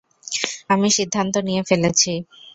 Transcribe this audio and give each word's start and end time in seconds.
আমি 0.69 0.87
সিদ্ধান্ত 0.97 1.33
নিয়ে 1.47 1.61
ফেলেছি। 1.69 2.11